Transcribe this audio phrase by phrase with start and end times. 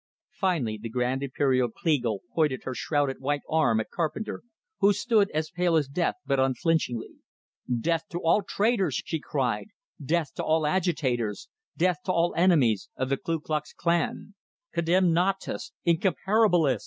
[0.33, 4.41] Finally the Grand Imperial Kleagle pointed her shrouded white arm at Carpenter,
[4.79, 7.17] who stood, as pale as death, but unflinchingly.
[7.79, 9.67] "Death to all traitors!" she cried.
[10.03, 11.49] "Death to all agitators!
[11.77, 14.33] Death to all enemies of the Ku Klux Klan!
[14.73, 15.71] Condemnatus!
[15.85, 16.79] Incomparabilis!